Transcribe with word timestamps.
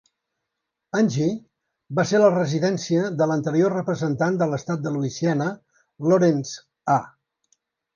Angie 0.99 1.27
va 1.99 2.07
ser 2.13 2.23
la 2.23 2.31
residència 2.37 3.13
de 3.21 3.29
l"anterior 3.29 3.77
representant 3.81 4.43
de 4.43 4.51
l"estat 4.51 4.85
de 4.89 4.99
Louisiana, 4.99 5.55
Lawrence 6.11 6.69
A. 7.01 7.03